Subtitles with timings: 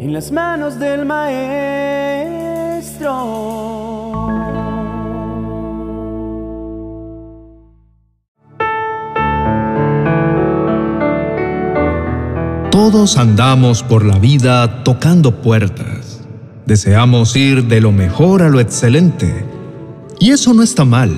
[0.00, 1.50] en las manos del Maestro.
[12.70, 16.22] Todos andamos por la vida tocando puertas.
[16.64, 19.44] Deseamos ir de lo mejor a lo excelente.
[20.18, 21.14] Y eso no está mal.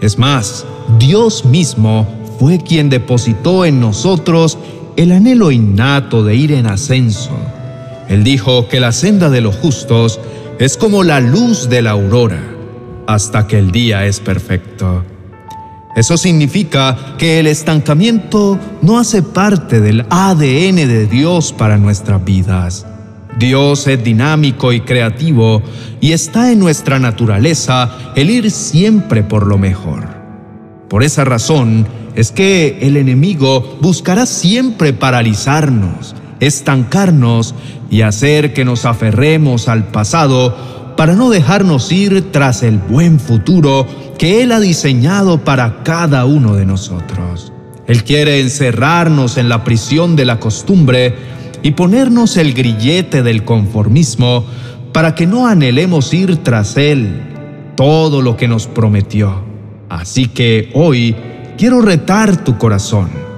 [0.00, 0.64] Es más,
[1.00, 2.06] Dios mismo
[2.38, 4.56] fue quien depositó en nosotros
[4.96, 7.36] el anhelo innato de ir en ascenso.
[8.10, 10.18] Él dijo que la senda de los justos
[10.58, 12.42] es como la luz de la aurora,
[13.06, 15.04] hasta que el día es perfecto.
[15.94, 22.84] Eso significa que el estancamiento no hace parte del ADN de Dios para nuestras vidas.
[23.38, 25.62] Dios es dinámico y creativo
[26.00, 30.04] y está en nuestra naturaleza el ir siempre por lo mejor.
[30.88, 37.54] Por esa razón es que el enemigo buscará siempre paralizarnos, estancarnos
[37.90, 40.56] y hacer que nos aferremos al pasado
[40.96, 43.86] para no dejarnos ir tras el buen futuro
[44.18, 47.52] que Él ha diseñado para cada uno de nosotros.
[47.86, 51.14] Él quiere encerrarnos en la prisión de la costumbre
[51.62, 54.44] y ponernos el grillete del conformismo
[54.92, 57.22] para que no anhelemos ir tras Él
[57.76, 59.42] todo lo que nos prometió.
[59.88, 61.16] Así que hoy
[61.56, 63.29] quiero retar tu corazón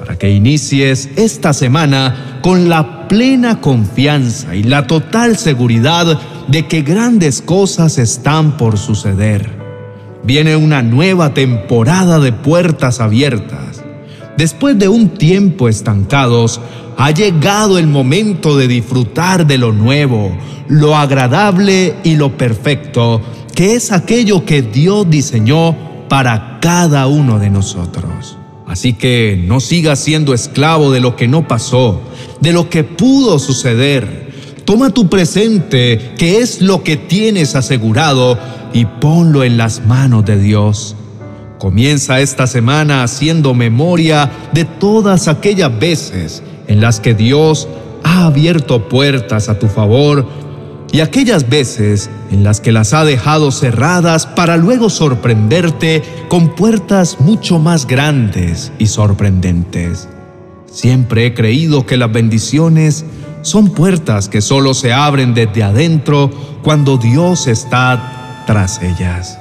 [0.00, 6.82] para que inicies esta semana con la plena confianza y la total seguridad de que
[6.82, 9.60] grandes cosas están por suceder
[10.24, 13.82] viene una nueva temporada de puertas abiertas.
[14.36, 16.60] Después de un tiempo estancados,
[16.96, 20.36] ha llegado el momento de disfrutar de lo nuevo,
[20.68, 23.20] lo agradable y lo perfecto,
[23.54, 25.76] que es aquello que Dios diseñó
[26.08, 28.39] para cada uno de nosotros.
[28.70, 32.00] Así que no sigas siendo esclavo de lo que no pasó,
[32.40, 34.30] de lo que pudo suceder.
[34.64, 38.38] Toma tu presente, que es lo que tienes asegurado,
[38.72, 40.94] y ponlo en las manos de Dios.
[41.58, 47.66] Comienza esta semana haciendo memoria de todas aquellas veces en las que Dios
[48.04, 50.28] ha abierto puertas a tu favor
[50.92, 57.20] y aquellas veces en las que las ha dejado cerradas para luego sorprenderte con puertas
[57.20, 60.08] mucho más grandes y sorprendentes.
[60.70, 63.04] Siempre he creído que las bendiciones
[63.42, 66.30] son puertas que solo se abren desde adentro
[66.62, 69.38] cuando Dios está tras ellas.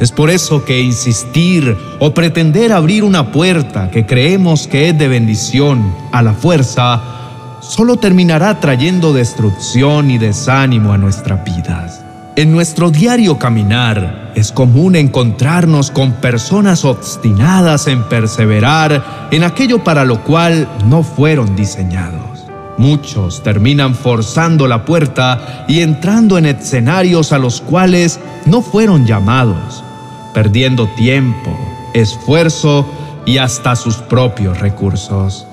[0.00, 5.08] Es por eso que insistir o pretender abrir una puerta que creemos que es de
[5.08, 7.19] bendición a la fuerza
[7.60, 12.04] solo terminará trayendo destrucción y desánimo a nuestras vidas.
[12.36, 20.04] En nuestro diario caminar es común encontrarnos con personas obstinadas en perseverar en aquello para
[20.04, 22.46] lo cual no fueron diseñados.
[22.78, 29.84] Muchos terminan forzando la puerta y entrando en escenarios a los cuales no fueron llamados,
[30.32, 31.54] perdiendo tiempo,
[31.92, 32.86] esfuerzo
[33.26, 35.46] y hasta sus propios recursos.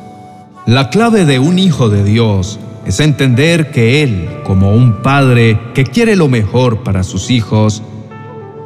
[0.67, 5.85] La clave de un hijo de Dios es entender que Él, como un padre que
[5.85, 7.81] quiere lo mejor para sus hijos,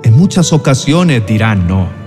[0.03, 2.01] en muchas ocasiones dirá no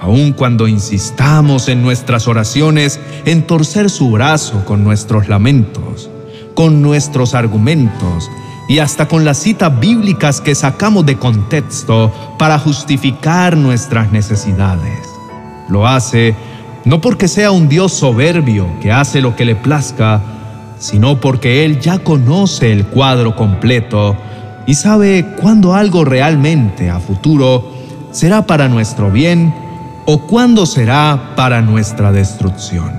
[0.00, 6.10] aun cuando insistamos en nuestras oraciones en torcer su brazo con nuestros lamentos,
[6.54, 8.28] con nuestros argumentos
[8.68, 15.06] y hasta con las citas bíblicas que sacamos de contexto para justificar nuestras necesidades.
[15.68, 16.34] Lo hace
[16.84, 20.20] no porque sea un Dios soberbio que hace lo que le plazca,
[20.78, 24.16] sino porque Él ya conoce el cuadro completo
[24.66, 27.70] y sabe cuándo algo realmente a futuro
[28.12, 29.54] será para nuestro bien
[30.06, 32.90] o cuándo será para nuestra destrucción.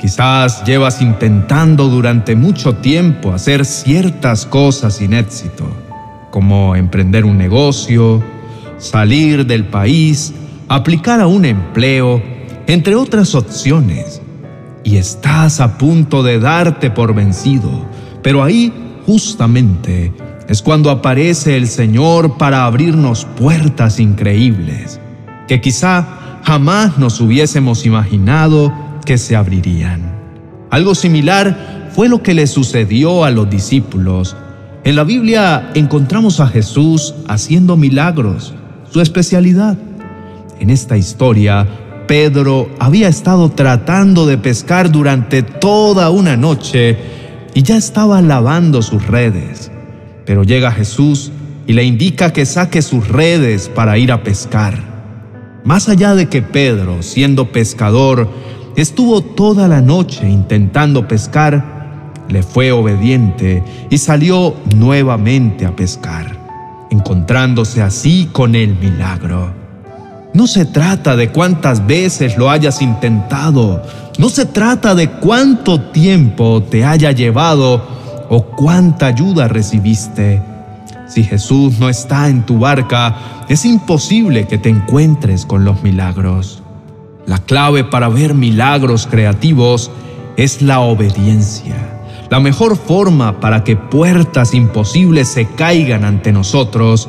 [0.00, 5.68] Quizás llevas intentando durante mucho tiempo hacer ciertas cosas sin éxito,
[6.30, 8.22] como emprender un negocio,
[8.78, 10.32] salir del país,
[10.68, 12.22] aplicar a un empleo,
[12.72, 14.22] entre otras opciones,
[14.84, 17.84] y estás a punto de darte por vencido,
[18.22, 18.72] pero ahí
[19.06, 20.12] justamente
[20.48, 25.00] es cuando aparece el Señor para abrirnos puertas increíbles,
[25.48, 28.72] que quizá jamás nos hubiésemos imaginado
[29.04, 30.14] que se abrirían.
[30.70, 34.36] Algo similar fue lo que le sucedió a los discípulos.
[34.84, 38.54] En la Biblia encontramos a Jesús haciendo milagros,
[38.92, 39.76] su especialidad.
[40.60, 41.66] En esta historia,
[42.10, 46.98] Pedro había estado tratando de pescar durante toda una noche
[47.54, 49.70] y ya estaba lavando sus redes.
[50.26, 51.30] Pero llega Jesús
[51.68, 54.76] y le indica que saque sus redes para ir a pescar.
[55.62, 58.28] Más allá de que Pedro, siendo pescador,
[58.74, 66.36] estuvo toda la noche intentando pescar, le fue obediente y salió nuevamente a pescar,
[66.90, 69.59] encontrándose así con el milagro.
[70.32, 73.82] No se trata de cuántas veces lo hayas intentado,
[74.18, 77.82] no se trata de cuánto tiempo te haya llevado
[78.28, 80.40] o cuánta ayuda recibiste.
[81.08, 86.62] Si Jesús no está en tu barca, es imposible que te encuentres con los milagros.
[87.26, 89.90] La clave para ver milagros creativos
[90.36, 91.74] es la obediencia.
[92.30, 97.08] La mejor forma para que puertas imposibles se caigan ante nosotros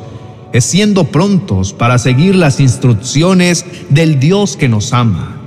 [0.52, 5.38] es siendo prontos para seguir las instrucciones del Dios que nos ama.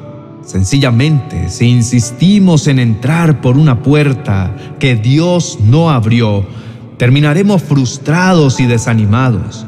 [0.46, 6.46] Sencillamente, si insistimos en entrar por una puerta que Dios no abrió,
[6.98, 9.66] terminaremos frustrados y desanimados.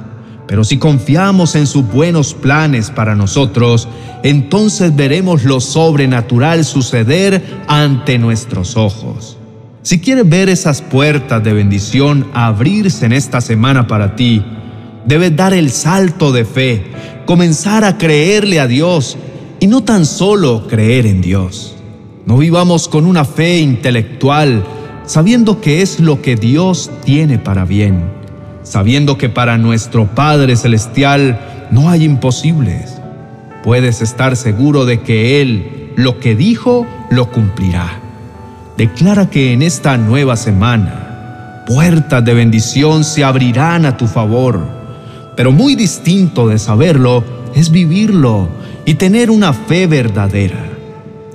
[0.47, 3.87] Pero si confiamos en sus buenos planes para nosotros,
[4.23, 9.37] entonces veremos lo sobrenatural suceder ante nuestros ojos.
[9.81, 14.43] Si quieres ver esas puertas de bendición abrirse en esta semana para ti,
[15.07, 16.83] debes dar el salto de fe,
[17.25, 19.17] comenzar a creerle a Dios
[19.59, 21.75] y no tan solo creer en Dios.
[22.25, 24.63] No vivamos con una fe intelectual,
[25.05, 28.03] sabiendo que es lo que Dios tiene para bien,
[28.63, 31.39] sabiendo que para nuestro Padre Celestial
[31.71, 32.97] no hay imposibles.
[33.63, 38.01] Puedes estar seguro de que Él lo que dijo lo cumplirá.
[38.77, 44.76] Declara que en esta nueva semana puertas de bendición se abrirán a tu favor
[45.37, 47.23] pero muy distinto de saberlo
[47.55, 48.49] es vivirlo
[48.85, 50.67] y tener una fe verdadera.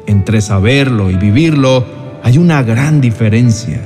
[0.09, 1.85] Entre saberlo y vivirlo
[2.25, 3.81] hay una gran diferencia.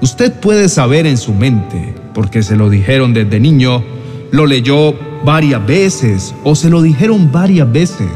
[0.00, 3.82] Usted puede saber en su mente, porque se lo dijeron desde niño,
[4.30, 4.94] lo leyó
[5.24, 8.08] varias veces o se lo dijeron varias veces.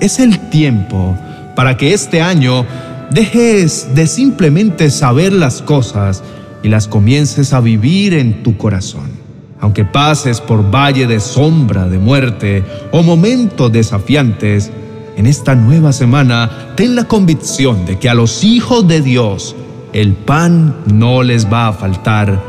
[0.00, 1.18] Es el tiempo
[1.56, 2.64] para que este año
[3.10, 6.22] dejes de simplemente saber las cosas
[6.62, 9.25] y las comiences a vivir en tu corazón.
[9.66, 14.70] Aunque pases por valle de sombra de muerte o momentos desafiantes,
[15.16, 19.56] en esta nueva semana ten la convicción de que a los hijos de Dios
[19.92, 22.40] el pan no les va a faltar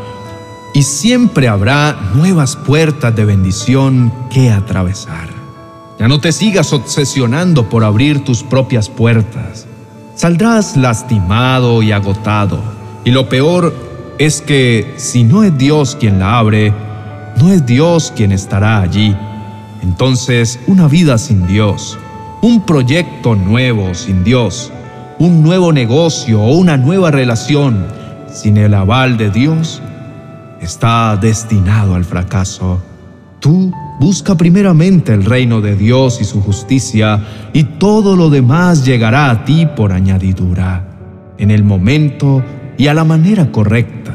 [0.76, 5.30] y siempre habrá nuevas puertas de bendición que atravesar.
[6.00, 9.66] Ya no te sigas obsesionando por abrir tus propias puertas.
[10.14, 12.62] Saldrás lastimado y agotado.
[13.04, 13.74] Y lo peor
[14.20, 16.86] es que si no es Dios quien la abre,
[17.38, 19.16] no es Dios quien estará allí.
[19.82, 21.98] Entonces, una vida sin Dios,
[22.42, 24.72] un proyecto nuevo sin Dios,
[25.20, 27.86] un nuevo negocio o una nueva relación
[28.32, 29.82] sin el aval de Dios,
[30.62, 32.82] está destinado al fracaso.
[33.40, 37.24] Tú busca primeramente el reino de Dios y su justicia,
[37.54, 40.86] y todo lo demás llegará a ti por añadidura,
[41.38, 42.44] en el momento
[42.78, 44.14] y a la manera correcta.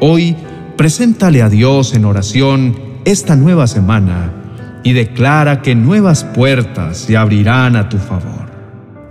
[0.00, 0.36] Hoy
[0.80, 2.74] Preséntale a Dios en oración
[3.04, 4.32] esta nueva semana
[4.82, 8.50] y declara que nuevas puertas se abrirán a tu favor.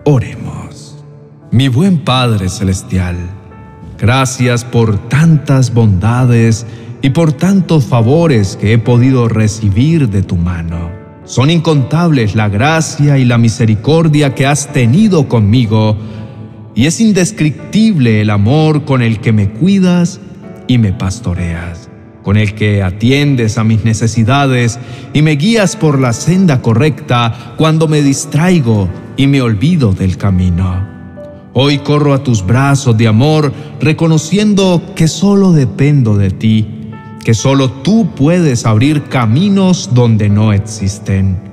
[0.03, 1.05] Oremos.
[1.51, 3.17] Mi buen Padre Celestial,
[3.99, 6.65] gracias por tantas bondades
[7.03, 10.89] y por tantos favores que he podido recibir de tu mano.
[11.23, 15.95] Son incontables la gracia y la misericordia que has tenido conmigo,
[16.73, 20.19] y es indescriptible el amor con el que me cuidas
[20.69, 21.89] y me pastoreas,
[22.23, 24.79] con el que atiendes a mis necesidades
[25.13, 30.87] y me guías por la senda correcta cuando me distraigo y me olvido del camino.
[31.53, 33.51] Hoy corro a tus brazos de amor,
[33.81, 36.67] reconociendo que solo dependo de ti,
[37.25, 41.49] que solo tú puedes abrir caminos donde no existen.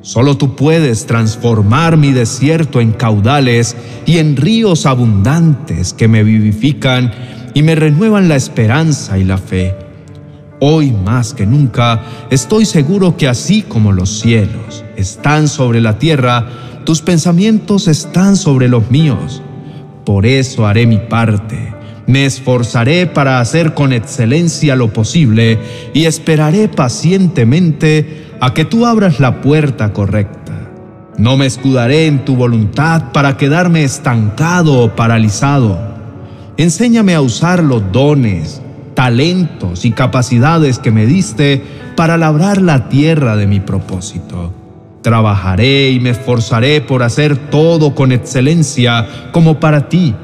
[0.00, 7.12] Solo tú puedes transformar mi desierto en caudales y en ríos abundantes que me vivifican
[7.54, 9.74] y me renuevan la esperanza y la fe.
[10.60, 16.46] Hoy más que nunca estoy seguro que así como los cielos están sobre la tierra,
[16.84, 19.40] tus pensamientos están sobre los míos.
[20.04, 21.72] Por eso haré mi parte.
[22.06, 25.58] Me esforzaré para hacer con excelencia lo posible
[25.94, 30.52] y esperaré pacientemente a que tú abras la puerta correcta.
[31.16, 35.93] No me escudaré en tu voluntad para quedarme estancado o paralizado
[36.56, 38.62] Enséñame a usar los dones,
[38.94, 41.60] talentos y capacidades que me diste
[41.96, 44.52] para labrar la tierra de mi propósito.
[45.02, 50.14] Trabajaré y me esforzaré por hacer todo con excelencia como para ti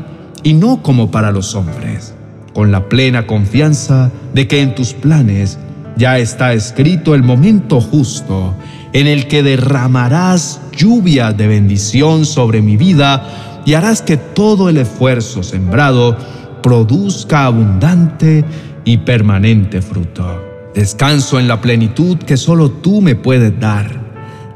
[0.45, 2.15] y no como para los hombres,
[2.55, 5.59] con la plena confianza de que en tus planes
[5.97, 8.55] ya está escrito el momento justo
[8.93, 14.79] en el que derramarás lluvia de bendición sobre mi vida y harás que todo el
[14.79, 16.17] esfuerzo sembrado
[16.61, 18.45] produzca abundante
[18.85, 20.43] y permanente fruto.
[20.75, 24.01] Descanso en la plenitud que solo tú me puedes dar.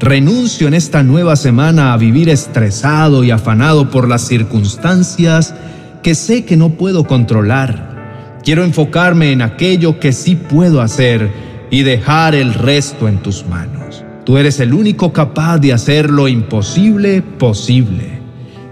[0.01, 5.55] Renuncio en esta nueva semana a vivir estresado y afanado por las circunstancias
[6.03, 8.41] que sé que no puedo controlar.
[8.43, 11.31] Quiero enfocarme en aquello que sí puedo hacer
[11.71, 14.03] y dejar el resto en tus manos.
[14.25, 18.14] Tú eres el único capaz de hacer lo imposible posible.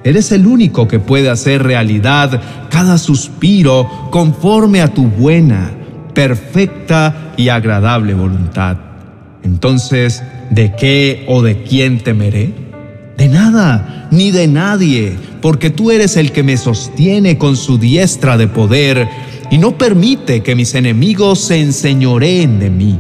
[0.04, 5.72] Eres el único que puede hacer realidad cada suspiro conforme a tu buena,
[6.14, 8.78] perfecta y agradable voluntad.
[9.44, 12.54] Entonces, ¿de qué o de quién temeré?
[13.18, 18.38] De nada, ni de nadie, porque tú eres el que me sostiene con su diestra
[18.38, 19.08] de poder
[19.52, 23.00] y no permite que mis enemigos se enseñoreen de mí.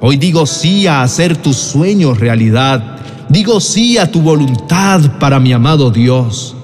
[0.00, 2.96] Hoy digo sí a hacer tus sueños realidad,
[3.32, 6.54] digo sí a tu voluntad para mi amado Dios.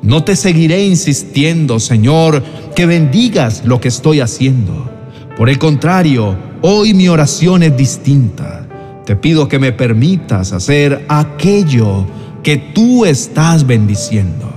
[0.00, 2.42] No te seguiré insistiendo, Señor,
[2.74, 4.90] que bendigas lo que estoy haciendo.
[5.36, 8.66] Por el contrario, hoy mi oración es distinta.
[9.04, 12.06] Te pido que me permitas hacer aquello
[12.42, 14.50] que tú estás bendiciendo.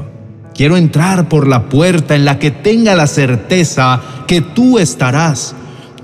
[0.54, 5.56] Quiero entrar por la puerta en la que tenga la certeza que tú estarás.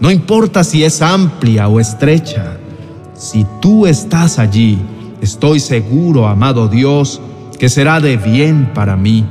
[0.01, 2.57] No importa si es amplia o estrecha.
[3.15, 4.77] Si tú estás allí,
[5.21, 7.21] estoy seguro, amado Dios,
[7.57, 9.25] que será de bien para mí.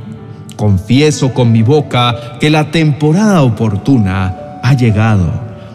[0.55, 5.31] Confieso con mi boca que la temporada oportuna ha llegado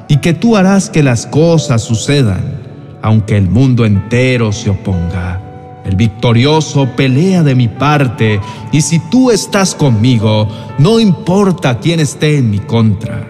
[0.08, 2.42] y que tú harás que las cosas sucedan,
[3.02, 5.40] aunque el mundo entero se oponga.
[5.84, 8.40] El victorioso pelea de mi parte
[8.72, 10.48] y si tú estás conmigo,
[10.78, 13.28] no importa quién esté en mi contra.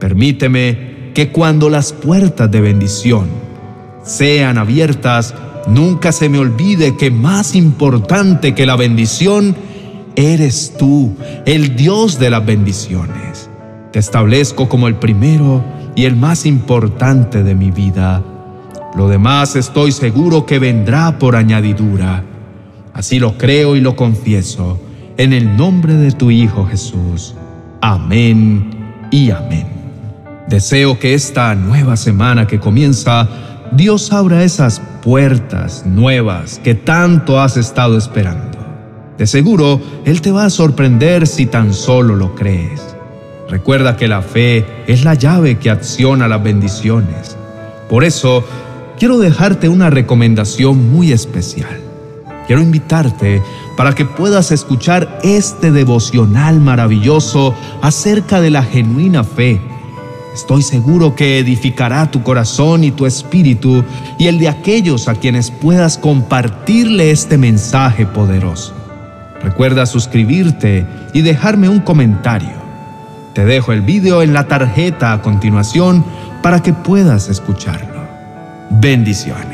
[0.00, 3.26] Permíteme que cuando las puertas de bendición
[4.02, 5.34] sean abiertas,
[5.66, 9.54] nunca se me olvide que más importante que la bendición,
[10.16, 11.14] eres tú,
[11.46, 13.48] el Dios de las bendiciones.
[13.92, 18.22] Te establezco como el primero y el más importante de mi vida.
[18.96, 22.24] Lo demás estoy seguro que vendrá por añadidura.
[22.92, 24.78] Así lo creo y lo confieso,
[25.16, 27.34] en el nombre de tu Hijo Jesús.
[27.80, 28.70] Amén
[29.10, 29.66] y amén.
[30.48, 33.28] Deseo que esta nueva semana que comienza,
[33.76, 38.56] Dios abra esas puertas nuevas que tanto has estado esperando.
[39.18, 42.94] De seguro, Él te va a sorprender si tan solo lo crees.
[43.48, 47.36] Recuerda que la fe es la llave que acciona las bendiciones.
[47.88, 48.44] Por eso,
[48.96, 51.80] quiero dejarte una recomendación muy especial.
[52.46, 53.42] Quiero invitarte
[53.76, 59.60] para que puedas escuchar este devocional maravilloso acerca de la genuina fe.
[60.34, 63.84] Estoy seguro que edificará tu corazón y tu espíritu
[64.18, 68.74] y el de aquellos a quienes puedas compartirle este mensaje poderoso.
[69.40, 72.64] Recuerda suscribirte y dejarme un comentario.
[73.32, 76.04] Te dejo el vídeo en la tarjeta a continuación
[76.42, 78.02] para que puedas escucharlo.
[78.70, 79.53] Bendiciones.